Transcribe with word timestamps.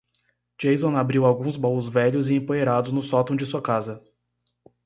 Jason 0.59 0.95
abriu 0.95 1.27
alguns 1.27 1.55
baús 1.57 1.87
velhos 1.87 2.31
e 2.31 2.33
empoeirados 2.35 2.91
no 2.91 3.03
sótão 3.03 3.35
de 3.35 3.45
sua 3.45 3.61
casa. 3.61 4.01